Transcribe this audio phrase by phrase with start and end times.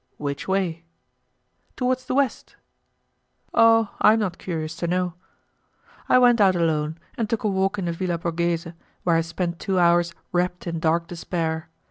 [0.17, 0.83] "Which way?"
[1.75, 2.55] "Towards the west."
[3.53, 3.91] "Oh!
[4.01, 5.13] I am not curious to know."
[6.09, 9.59] I went out alone and took a walk in the Villa Borghese, where I spent
[9.59, 11.69] two hours wrapped in dark despair.